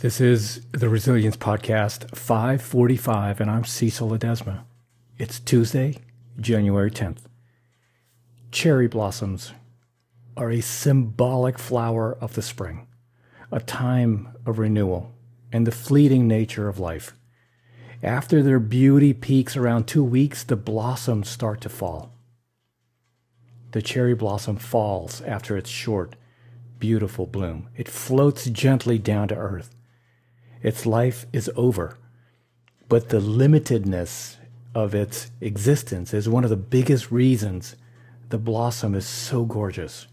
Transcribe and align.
This 0.00 0.20
is 0.20 0.60
the 0.70 0.88
Resilience 0.88 1.36
Podcast 1.36 2.16
545, 2.16 3.40
and 3.40 3.50
I'm 3.50 3.64
Cecil 3.64 4.10
Ledesma. 4.10 4.60
It's 5.18 5.40
Tuesday, 5.40 5.96
January 6.38 6.88
10th. 6.88 7.22
Cherry 8.52 8.86
blossoms 8.86 9.54
are 10.36 10.52
a 10.52 10.60
symbolic 10.60 11.58
flower 11.58 12.16
of 12.20 12.34
the 12.34 12.42
spring, 12.42 12.86
a 13.50 13.58
time 13.58 14.36
of 14.46 14.60
renewal, 14.60 15.16
and 15.50 15.66
the 15.66 15.72
fleeting 15.72 16.28
nature 16.28 16.68
of 16.68 16.78
life. 16.78 17.14
After 18.00 18.40
their 18.40 18.60
beauty 18.60 19.12
peaks 19.12 19.56
around 19.56 19.88
two 19.88 20.04
weeks, 20.04 20.44
the 20.44 20.54
blossoms 20.54 21.28
start 21.28 21.60
to 21.62 21.68
fall. 21.68 22.12
The 23.72 23.82
cherry 23.82 24.14
blossom 24.14 24.58
falls 24.58 25.22
after 25.22 25.56
its 25.56 25.68
short, 25.68 26.14
beautiful 26.78 27.26
bloom. 27.26 27.68
It 27.76 27.88
floats 27.88 28.44
gently 28.44 29.00
down 29.00 29.26
to 29.26 29.34
earth 29.34 29.74
its 30.62 30.86
life 30.86 31.26
is 31.32 31.50
over. 31.56 31.96
But 32.88 33.10
the 33.10 33.20
limitedness 33.20 34.36
of 34.74 34.94
its 34.94 35.30
existence 35.40 36.14
is 36.14 36.28
one 36.28 36.44
of 36.44 36.50
the 36.50 36.56
biggest 36.56 37.10
reasons 37.10 37.76
the 38.28 38.38
blossom 38.38 38.94
is 38.94 39.06
so 39.06 39.44
gorgeous. 39.44 40.06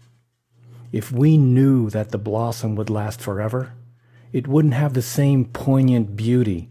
If 0.92 1.12
we 1.12 1.36
knew 1.36 1.90
that 1.90 2.10
the 2.10 2.18
blossom 2.18 2.74
would 2.76 2.90
last 2.90 3.20
forever, 3.20 3.74
it 4.32 4.48
wouldn't 4.48 4.74
have 4.74 4.94
the 4.94 5.02
same 5.02 5.44
poignant 5.44 6.16
beauty, 6.16 6.70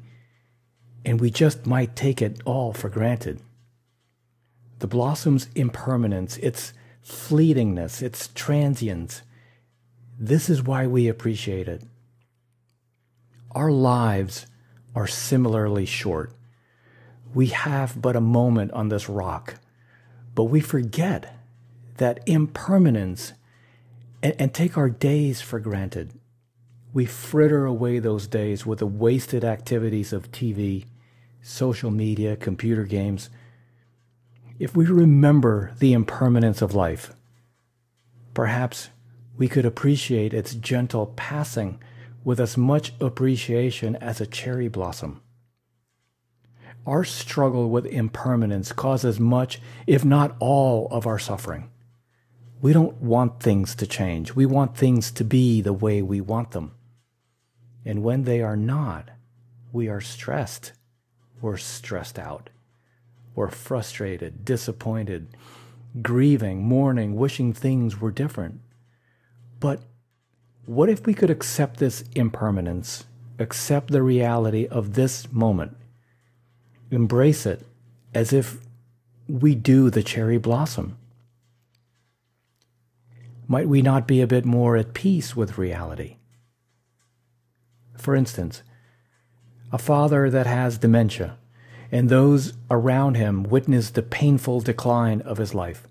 and 1.04 1.22
we 1.22 1.30
just 1.30 1.66
might 1.66 1.96
take 1.96 2.22
it 2.22 2.42
all 2.46 2.74
for 2.74 2.90
granted. 2.90 3.42
The 4.80 4.88
blossom's 4.88 5.48
impermanence, 5.56 6.38
its 6.38 6.74
fleetingness, 7.04 8.02
its 8.02 8.30
transience, 8.30 9.22
this 10.18 10.50
is 10.50 10.64
why 10.64 10.88
we 10.88 11.08
appreciate 11.08 11.68
it. 11.68 11.84
Our 13.56 13.72
lives 13.72 14.48
are 14.94 15.08
similarly 15.08 15.86
short. 15.86 16.34
We 17.34 17.48
have 17.48 18.02
but 18.02 18.18
a 18.18 18.22
moment 18.22 18.74
on 18.74 18.90
this 18.90 19.08
rock, 19.08 19.56
but 20.36 20.46
we 20.46 20.60
forget 20.60 21.40
that 21.96 22.20
impermanence 22.26 23.32
and, 24.22 24.36
and 24.38 24.54
take 24.54 24.78
our 24.78 24.90
days 24.90 25.40
for 25.40 25.62
granted. 25.62 26.20
We 26.94 27.06
fritter 27.06 27.66
away 27.66 28.00
those 28.00 28.28
days 28.28 28.66
with 28.66 28.80
the 28.80 28.88
wasted 28.88 29.46
activities 29.46 30.12
of 30.12 30.32
TV, 30.32 30.86
social 31.42 31.92
media, 31.92 32.36
computer 32.36 32.84
games. 32.84 33.30
If 34.60 34.76
we 34.76 34.86
remember 34.86 35.74
the 35.80 35.94
impermanence 35.94 36.62
of 36.62 36.76
life, 36.76 37.14
perhaps 38.34 38.90
we 39.38 39.48
could 39.48 39.66
appreciate 39.66 40.34
its 40.34 40.56
gentle 40.56 41.08
passing 41.16 41.80
with 42.26 42.40
as 42.40 42.58
much 42.58 42.92
appreciation 43.00 43.96
as 43.98 44.20
a 44.20 44.26
cherry 44.26 44.68
blossom. 44.68 45.22
Our 46.86 47.04
struggle 47.04 47.70
with 47.70 47.86
impermanence 47.86 48.72
causes 48.74 49.20
much, 49.20 49.62
if 49.88 50.04
not 50.04 50.36
all, 50.40 50.88
of 50.92 51.08
our 51.08 51.20
suffering. 51.20 51.70
We 52.62 52.74
don't 52.74 53.00
want 53.02 53.40
things 53.40 53.76
to 53.76 53.88
change. 53.88 54.34
We 54.34 54.46
want 54.46 54.76
things 54.76 55.12
to 55.12 55.24
be 55.24 55.62
the 55.62 55.74
way 55.74 56.02
we 56.02 56.20
want 56.20 56.52
them. 56.52 56.74
And 57.86 58.04
when 58.04 58.24
they 58.24 58.42
are 58.42 58.58
not, 58.58 59.12
we 59.72 59.88
are 59.88 60.02
stressed. 60.02 60.74
We're 61.42 61.58
stressed 61.58 62.18
out. 62.18 62.50
We're 63.36 63.52
frustrated, 63.52 64.46
disappointed, 64.46 65.28
grieving, 66.02 66.64
mourning, 66.64 67.16
wishing 67.16 67.54
things 67.54 68.02
were 68.02 68.12
different. 68.12 68.62
But 69.60 69.82
what 70.66 70.90
if 70.90 71.06
we 71.06 71.14
could 71.14 71.30
accept 71.30 71.78
this 71.78 72.04
impermanence, 72.16 73.06
accept 73.40 73.92
the 73.92 74.02
reality 74.02 74.68
of 74.68 74.94
this 74.94 75.32
moment, 75.32 75.78
embrace 76.92 77.46
it 77.46 77.66
as 78.14 78.34
if 78.34 78.58
we 79.28 79.56
do 79.56 79.90
the 79.90 80.04
cherry 80.04 80.38
blossom? 80.38 80.98
Might 83.48 83.68
we 83.68 83.82
not 83.82 84.08
be 84.08 84.22
a 84.22 84.28
bit 84.28 84.46
more 84.46 84.76
at 84.76 84.94
peace 84.94 85.36
with 85.36 85.58
reality? 85.58 86.18
For 87.98 88.16
instance, 88.16 88.64
a 89.72 89.78
father 89.78 90.30
that 90.30 90.48
has 90.48 90.78
dementia 90.78 91.38
and 91.92 92.10
those 92.10 92.54
around 92.72 93.16
him 93.16 93.44
witness 93.44 93.92
the 93.92 94.02
painful 94.02 94.62
decline 94.62 95.22
of 95.22 95.38
his 95.38 95.54
life. 95.54 95.88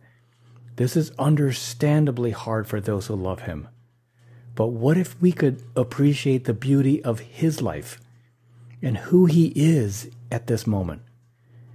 This 0.76 0.96
is 0.96 1.12
understandably 1.18 2.32
hard 2.32 2.66
for 2.66 2.80
those 2.80 3.06
who 3.06 3.14
love 3.14 3.42
him. 3.42 3.68
But 4.54 4.68
what 4.68 4.96
if 4.96 5.20
we 5.20 5.32
could 5.32 5.62
appreciate 5.74 6.44
the 6.44 6.54
beauty 6.54 7.02
of 7.02 7.20
his 7.20 7.60
life 7.60 8.00
and 8.80 8.96
who 8.96 9.26
he 9.26 9.52
is 9.56 10.10
at 10.30 10.46
this 10.46 10.66
moment 10.66 11.02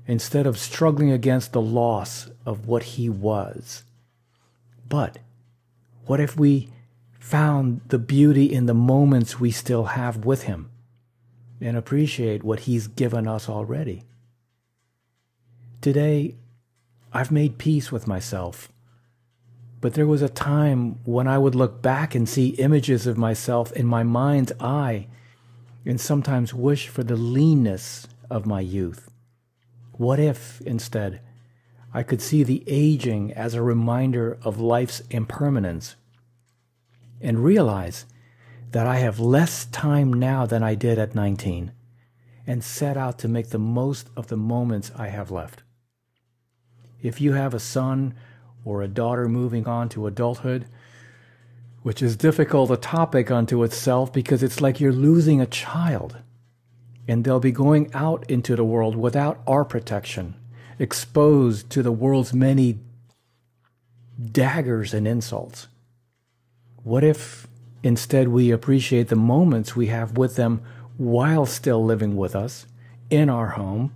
instead 0.07 0.47
of 0.47 0.57
struggling 0.57 1.11
against 1.11 1.51
the 1.51 1.61
loss 1.61 2.29
of 2.45 2.67
what 2.67 2.83
he 2.83 3.09
was? 3.09 3.83
But 4.87 5.19
what 6.05 6.19
if 6.19 6.37
we 6.37 6.69
found 7.19 7.81
the 7.89 7.99
beauty 7.99 8.45
in 8.45 8.65
the 8.65 8.73
moments 8.73 9.39
we 9.39 9.51
still 9.51 9.85
have 9.85 10.25
with 10.25 10.43
him 10.43 10.71
and 11.61 11.75
appreciate 11.75 12.43
what 12.43 12.61
he's 12.61 12.87
given 12.87 13.27
us 13.27 13.49
already? 13.49 14.03
Today, 15.81 16.35
I've 17.11 17.31
made 17.31 17.57
peace 17.57 17.91
with 17.91 18.07
myself 18.07 18.69
but 19.81 19.93
there 19.93 20.07
was 20.07 20.21
a 20.21 20.29
time 20.29 20.99
when 21.05 21.27
I 21.27 21.37
would 21.37 21.55
look 21.55 21.81
back 21.81 22.13
and 22.15 22.27
see 22.27 22.49
images 22.49 23.07
of 23.07 23.17
myself 23.17 23.71
in 23.71 23.85
my 23.85 24.03
mind's 24.03 24.51
eye 24.59 25.07
and 25.85 25.99
sometimes 25.99 26.53
wish 26.53 26.87
for 26.87 27.03
the 27.03 27.15
leanness 27.15 28.07
of 28.29 28.45
my 28.45 28.59
youth. 28.59 29.09
What 29.93 30.19
if, 30.19 30.61
instead, 30.61 31.21
I 31.93 32.03
could 32.03 32.21
see 32.21 32.43
the 32.43 32.63
aging 32.67 33.33
as 33.33 33.53
a 33.53 33.63
reminder 33.63 34.37
of 34.43 34.59
life's 34.59 35.01
impermanence 35.09 35.95
and 37.21 37.43
realize 37.43 38.05
that 38.71 38.85
I 38.85 38.97
have 38.97 39.19
less 39.19 39.65
time 39.65 40.13
now 40.13 40.45
than 40.45 40.61
I 40.61 40.75
did 40.75 40.99
at 40.99 41.15
19 41.15 41.71
and 42.45 42.63
set 42.63 42.97
out 42.97 43.17
to 43.19 43.27
make 43.27 43.49
the 43.49 43.59
most 43.59 44.09
of 44.15 44.27
the 44.27 44.37
moments 44.37 44.91
I 44.95 45.07
have 45.07 45.31
left? 45.31 45.63
If 47.01 47.21
you 47.21 47.33
have 47.33 47.53
a 47.53 47.59
son 47.59 48.15
or 48.65 48.81
a 48.81 48.87
daughter 48.87 49.27
moving 49.27 49.67
on 49.67 49.89
to 49.89 50.07
adulthood, 50.07 50.65
which 51.81 52.01
is 52.01 52.15
difficult 52.15 52.71
a 52.71 52.77
topic 52.77 53.31
unto 53.31 53.63
itself 53.63 54.11
because 54.11 54.43
it's 54.43 54.61
like 54.61 54.79
you're 54.79 54.91
losing 54.91 55.39
a 55.39 55.45
child. 55.45 56.17
And 57.07 57.23
they'll 57.23 57.39
be 57.39 57.51
going 57.51 57.89
out 57.93 58.29
into 58.29 58.55
the 58.55 58.63
world 58.63 58.95
without 58.95 59.41
our 59.47 59.65
protection, 59.65 60.35
exposed 60.77 61.69
to 61.71 61.81
the 61.81 61.91
world's 61.91 62.33
many 62.33 62.79
daggers 64.31 64.93
and 64.93 65.07
insults. 65.07 65.67
What 66.83 67.03
if 67.03 67.47
instead 67.81 68.27
we 68.27 68.51
appreciate 68.51 69.07
the 69.07 69.15
moments 69.15 69.75
we 69.75 69.87
have 69.87 70.17
with 70.17 70.35
them 70.35 70.61
while 70.97 71.45
still 71.45 71.83
living 71.83 72.15
with 72.15 72.35
us 72.35 72.67
in 73.09 73.29
our 73.29 73.49
home 73.49 73.93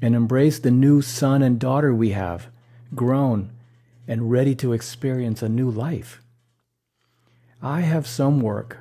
and 0.00 0.14
embrace 0.14 0.58
the 0.58 0.70
new 0.70 1.02
son 1.02 1.42
and 1.42 1.58
daughter 1.58 1.92
we 1.92 2.10
have, 2.10 2.48
grown 2.94 3.50
and 4.08 4.30
ready 4.30 4.54
to 4.56 4.72
experience 4.72 5.42
a 5.42 5.48
new 5.48 5.70
life. 5.70 6.22
I 7.62 7.82
have 7.82 8.06
some 8.06 8.40
work 8.40 8.78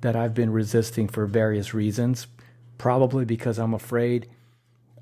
that 0.00 0.14
I've 0.14 0.34
been 0.34 0.52
resisting 0.52 1.08
for 1.08 1.26
various 1.26 1.74
reasons, 1.74 2.28
probably 2.78 3.24
because 3.24 3.58
I'm 3.58 3.74
afraid 3.74 4.28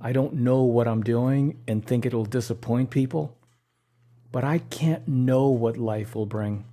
I 0.00 0.12
don't 0.12 0.34
know 0.34 0.62
what 0.62 0.88
I'm 0.88 1.02
doing 1.02 1.58
and 1.68 1.84
think 1.84 2.06
it'll 2.06 2.24
disappoint 2.24 2.90
people. 2.90 3.36
But 4.32 4.44
I 4.44 4.58
can't 4.58 5.06
know 5.06 5.48
what 5.48 5.76
life 5.76 6.14
will 6.14 6.26
bring, 6.26 6.64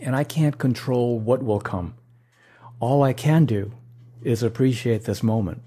and 0.00 0.16
I 0.16 0.24
can't 0.24 0.58
control 0.58 1.18
what 1.18 1.42
will 1.42 1.60
come. 1.60 1.94
All 2.80 3.02
I 3.02 3.12
can 3.12 3.44
do 3.44 3.72
is 4.22 4.42
appreciate 4.42 5.04
this 5.04 5.22
moment 5.22 5.62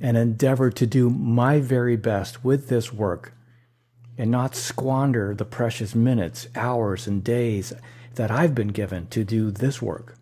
and 0.00 0.16
endeavor 0.16 0.70
to 0.70 0.86
do 0.86 1.10
my 1.10 1.58
very 1.58 1.96
best 1.96 2.44
with 2.44 2.68
this 2.68 2.92
work 2.92 3.32
and 4.18 4.30
not 4.30 4.56
squander 4.56 5.34
the 5.34 5.44
precious 5.44 5.94
minutes, 5.94 6.48
hours, 6.56 7.06
and 7.06 7.22
days 7.22 7.72
that 8.16 8.30
I've 8.30 8.54
been 8.54 8.68
given 8.68 9.06
to 9.06 9.22
do 9.24 9.52
this 9.52 9.80
work. 9.80 10.16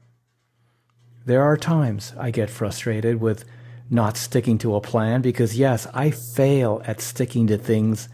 There 1.25 1.43
are 1.43 1.57
times 1.57 2.13
I 2.19 2.31
get 2.31 2.51
frustrated 2.51 3.21
with 3.21 3.45
not 3.89 4.17
sticking 4.17 4.59
to 4.59 4.77
a 4.77 4.81
plan 4.81 5.23
because, 5.23 5.59
yes, 5.59 5.87
I 5.95 6.11
fail 6.11 6.83
at 6.87 7.01
sticking 7.01 7.47
to 7.47 7.57
things 7.57 8.09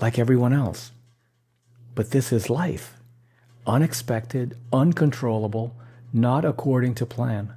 like 0.00 0.18
everyone 0.18 0.52
else. 0.52 0.92
But 1.94 2.10
this 2.10 2.32
is 2.32 2.50
life 2.50 2.92
unexpected, 3.66 4.56
uncontrollable, 4.72 5.74
not 6.12 6.44
according 6.44 6.94
to 6.94 7.04
plan. 7.04 7.52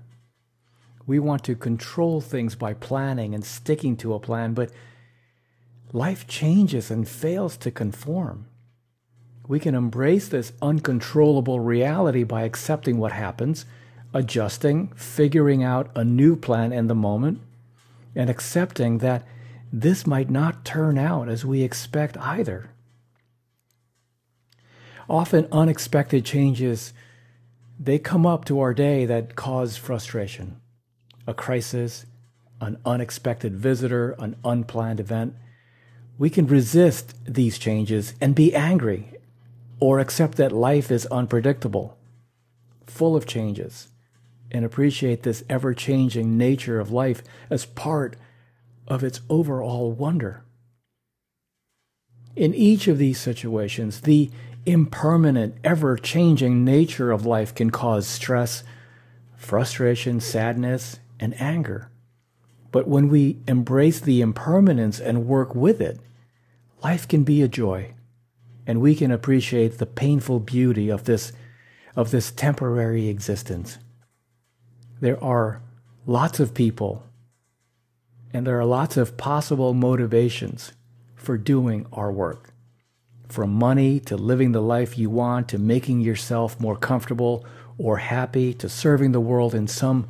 We 1.06 1.20
want 1.20 1.44
to 1.44 1.56
control 1.56 2.20
things 2.20 2.56
by 2.56 2.74
planning 2.74 3.36
and 3.36 3.46
sticking 3.46 3.96
to 3.98 4.16
a 4.16 4.20
plan, 4.20 4.56
but 4.56 4.72
life 5.92 6.28
changes 6.28 6.92
and 6.92 7.08
fails 7.08 7.58
to 7.58 7.72
conform. 7.72 8.46
We 9.48 9.60
can 9.60 9.74
embrace 9.74 10.28
this 10.28 10.54
uncontrollable 10.62 11.60
reality 11.60 12.24
by 12.24 12.44
accepting 12.44 12.98
what 12.98 13.12
happens, 13.12 13.66
adjusting, 14.14 14.90
figuring 14.96 15.64
out 15.64 15.90
a 15.96 16.04
new 16.04 16.36
plan 16.36 16.72
in 16.72 16.88
the 16.88 16.96
moment, 16.96 17.42
and 18.16 18.30
accepting 18.30 19.00
that 19.00 19.26
this 19.72 20.06
might 20.06 20.30
not 20.30 20.66
turn 20.66 20.98
out 20.98 21.30
as 21.30 21.46
we 21.46 21.64
expect 21.64 22.18
either. 22.18 22.70
Often 25.10 25.48
unexpected 25.52 26.26
changes 26.26 26.94
they 27.80 27.98
come 27.98 28.26
up 28.26 28.46
to 28.46 28.60
our 28.60 28.74
day 28.74 29.06
that 29.06 29.36
cause 29.36 29.78
frustration. 29.78 30.60
A 31.26 31.34
crisis, 31.34 32.06
an 32.60 32.78
unexpected 32.86 33.56
visitor, 33.56 34.16
an 34.20 34.36
unplanned 34.44 35.00
event. 35.00 35.34
We 36.20 36.30
can 36.30 36.48
resist 36.48 37.16
these 37.26 37.58
changes 37.58 38.14
and 38.20 38.36
be 38.36 38.54
angry 38.54 39.14
or 39.80 40.00
accept 40.00 40.36
that 40.36 40.52
life 40.52 40.92
is 40.92 41.06
unpredictable, 41.06 41.98
full 42.86 43.16
of 43.16 43.26
changes, 43.26 43.88
and 44.52 44.66
appreciate 44.66 45.24
this 45.24 45.46
ever 45.50 45.74
changing 45.74 46.38
nature 46.38 46.78
of 46.78 46.92
life 46.92 47.24
as 47.50 47.66
part 47.66 48.18
of 48.86 49.02
its 49.02 49.22
overall 49.30 49.94
wonder. 49.94 50.44
In 52.36 52.54
each 52.54 52.90
of 52.90 52.98
these 52.98 53.18
situations, 53.18 54.02
the 54.02 54.30
impermanent, 54.66 55.56
ever 55.64 55.96
changing 55.96 56.66
nature 56.66 57.12
of 57.12 57.26
life 57.26 57.56
can 57.56 57.70
cause 57.70 58.06
stress, 58.06 58.64
frustration, 59.38 60.20
sadness, 60.20 61.00
and 61.18 61.40
anger. 61.40 61.90
But 62.72 62.90
when 62.90 63.08
we 63.08 63.38
embrace 63.48 64.02
the 64.02 64.20
impermanence 64.20 65.00
and 65.00 65.26
work 65.26 65.56
with 65.56 65.80
it, 65.80 65.98
life 66.84 67.08
can 67.08 67.24
be 67.24 67.42
a 67.42 67.48
joy, 67.48 67.94
and 68.66 68.82
we 68.82 68.96
can 68.96 69.12
appreciate 69.12 69.78
the 69.78 69.86
painful 69.86 70.40
beauty 70.40 70.90
of 70.90 71.06
this, 71.06 71.32
of 71.96 72.12
this 72.12 72.32
temporary 72.32 73.08
existence. 73.08 73.78
There 75.02 75.22
are 75.24 75.62
lots 76.06 76.40
of 76.40 76.54
people, 76.54 77.04
and 78.34 78.46
there 78.46 78.60
are 78.60 78.66
lots 78.66 78.98
of 78.98 79.18
possible 79.18 79.74
motivations 79.74 80.74
for 81.16 81.38
doing 81.38 81.86
our 81.92 82.12
work. 82.12 82.54
From 83.28 83.52
money 83.52 84.00
to 84.02 84.18
living 84.18 84.54
the 84.54 84.62
life 84.62 84.98
you 84.98 85.10
want 85.10 85.50
to 85.50 85.60
making 85.60 86.02
yourself 86.02 86.60
more 86.60 86.76
comfortable 86.76 87.46
or 87.78 87.98
happy 87.98 88.54
to 88.56 88.68
serving 88.68 89.12
the 89.12 89.20
world 89.20 89.54
in 89.54 89.68
some 89.68 90.08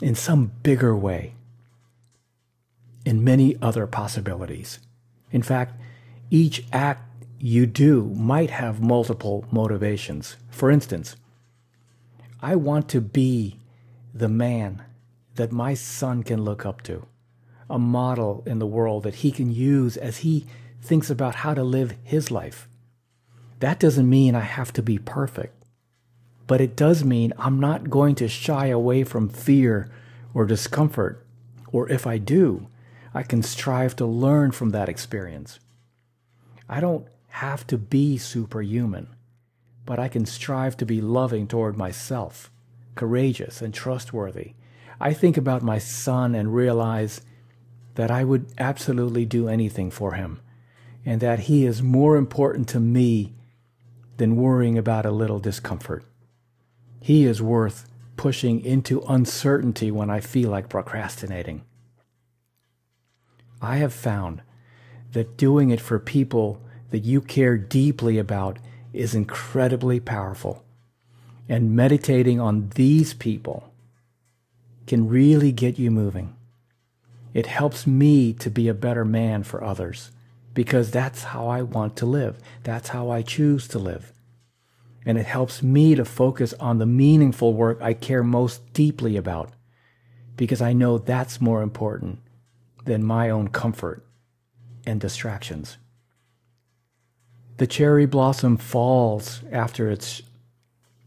in 0.00 0.14
some 0.14 0.52
bigger 0.62 0.96
way. 0.96 1.34
In 3.04 3.24
many 3.24 3.56
other 3.60 3.86
possibilities. 3.86 4.78
In 5.30 5.42
fact, 5.42 5.80
each 6.30 6.64
act 6.72 7.24
you 7.40 7.66
do 7.66 8.12
might 8.14 8.50
have 8.50 8.80
multiple 8.80 9.44
motivations. 9.50 10.36
For 10.50 10.70
instance, 10.70 11.16
I 12.40 12.56
want 12.56 12.88
to 12.90 13.00
be 13.00 13.58
the 14.14 14.28
man 14.28 14.82
that 15.34 15.52
my 15.52 15.74
son 15.74 16.22
can 16.22 16.42
look 16.42 16.66
up 16.66 16.82
to, 16.82 17.06
a 17.70 17.78
model 17.78 18.42
in 18.46 18.58
the 18.58 18.66
world 18.66 19.04
that 19.04 19.16
he 19.16 19.30
can 19.30 19.52
use 19.52 19.96
as 19.96 20.18
he 20.18 20.46
thinks 20.82 21.10
about 21.10 21.36
how 21.36 21.54
to 21.54 21.62
live 21.62 21.94
his 22.02 22.30
life. 22.30 22.68
That 23.60 23.80
doesn't 23.80 24.08
mean 24.08 24.34
I 24.34 24.40
have 24.40 24.72
to 24.74 24.82
be 24.82 24.98
perfect, 24.98 25.64
but 26.46 26.60
it 26.60 26.76
does 26.76 27.04
mean 27.04 27.32
I'm 27.38 27.60
not 27.60 27.90
going 27.90 28.14
to 28.16 28.28
shy 28.28 28.66
away 28.66 29.04
from 29.04 29.28
fear 29.28 29.90
or 30.34 30.44
discomfort, 30.44 31.24
or 31.72 31.88
if 31.88 32.06
I 32.06 32.18
do, 32.18 32.68
I 33.18 33.24
can 33.24 33.42
strive 33.42 33.96
to 33.96 34.06
learn 34.06 34.52
from 34.52 34.70
that 34.70 34.88
experience. 34.88 35.58
I 36.68 36.78
don't 36.78 37.04
have 37.30 37.66
to 37.66 37.76
be 37.76 38.16
superhuman, 38.16 39.08
but 39.84 39.98
I 39.98 40.06
can 40.06 40.24
strive 40.24 40.76
to 40.76 40.86
be 40.86 41.00
loving 41.00 41.48
toward 41.48 41.76
myself, 41.76 42.48
courageous 42.94 43.60
and 43.60 43.74
trustworthy. 43.74 44.52
I 45.00 45.14
think 45.14 45.36
about 45.36 45.64
my 45.64 45.78
son 45.78 46.36
and 46.36 46.54
realize 46.54 47.20
that 47.96 48.12
I 48.12 48.22
would 48.22 48.52
absolutely 48.56 49.24
do 49.24 49.48
anything 49.48 49.90
for 49.90 50.12
him 50.12 50.40
and 51.04 51.20
that 51.20 51.40
He 51.40 51.66
is 51.66 51.82
more 51.82 52.16
important 52.16 52.68
to 52.68 52.78
me 52.78 53.32
than 54.18 54.36
worrying 54.36 54.78
about 54.78 55.04
a 55.04 55.10
little 55.10 55.40
discomfort. 55.40 56.04
He 57.00 57.24
is 57.24 57.42
worth 57.42 57.90
pushing 58.16 58.64
into 58.64 59.02
uncertainty 59.08 59.90
when 59.90 60.08
I 60.08 60.20
feel 60.20 60.50
like 60.50 60.68
procrastinating. 60.68 61.64
I 63.60 63.76
have 63.76 63.92
found 63.92 64.42
that 65.12 65.36
doing 65.36 65.70
it 65.70 65.80
for 65.80 65.98
people 65.98 66.62
that 66.90 67.00
you 67.00 67.20
care 67.20 67.58
deeply 67.58 68.18
about 68.18 68.58
is 68.92 69.14
incredibly 69.14 70.00
powerful. 70.00 70.64
And 71.48 71.74
meditating 71.74 72.40
on 72.40 72.70
these 72.74 73.14
people 73.14 73.72
can 74.86 75.08
really 75.08 75.52
get 75.52 75.78
you 75.78 75.90
moving. 75.90 76.36
It 77.34 77.46
helps 77.46 77.86
me 77.86 78.32
to 78.34 78.50
be 78.50 78.68
a 78.68 78.74
better 78.74 79.04
man 79.04 79.42
for 79.42 79.62
others 79.62 80.10
because 80.54 80.90
that's 80.90 81.24
how 81.24 81.48
I 81.48 81.62
want 81.62 81.96
to 81.96 82.06
live. 82.06 82.38
That's 82.64 82.88
how 82.88 83.10
I 83.10 83.22
choose 83.22 83.68
to 83.68 83.78
live. 83.78 84.12
And 85.04 85.16
it 85.16 85.26
helps 85.26 85.62
me 85.62 85.94
to 85.94 86.04
focus 86.04 86.52
on 86.54 86.78
the 86.78 86.86
meaningful 86.86 87.54
work 87.54 87.78
I 87.80 87.94
care 87.94 88.22
most 88.22 88.72
deeply 88.72 89.16
about 89.16 89.50
because 90.36 90.60
I 90.60 90.72
know 90.72 90.98
that's 90.98 91.40
more 91.40 91.62
important 91.62 92.20
than 92.88 93.04
my 93.04 93.30
own 93.30 93.48
comfort 93.48 94.04
and 94.84 95.00
distractions. 95.00 95.78
The 97.58 97.66
cherry 97.66 98.06
blossom 98.06 98.56
falls 98.56 99.42
after 99.52 99.90
its 99.90 100.22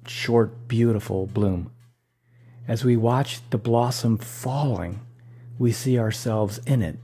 short, 0.07 0.68
beautiful 0.68 1.28
bloom. 1.28 1.72
As 2.68 2.86
we 2.86 2.95
watch 2.95 3.39
the 3.50 3.57
blossom 3.57 4.18
falling, 4.18 5.01
we 5.57 5.72
see 5.72 6.00
ourselves 6.00 6.60
in 6.66 6.81
it 6.81 6.98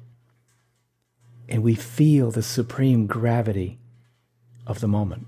and 1.49 1.63
we 1.63 1.75
feel 1.75 2.31
the 2.31 2.43
supreme 2.43 3.07
gravity 3.07 3.79
of 4.65 4.79
the 4.79 4.87
moment. 4.87 5.27